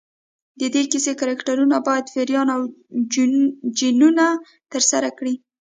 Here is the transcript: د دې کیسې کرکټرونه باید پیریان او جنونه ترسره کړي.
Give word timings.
د 0.59 0.61
دې 0.73 0.83
کیسې 0.91 1.11
کرکټرونه 1.21 1.77
باید 1.87 2.11
پیریان 2.15 2.47
او 2.55 2.61
جنونه 3.79 4.25
ترسره 4.71 5.09
کړي. 5.17 5.35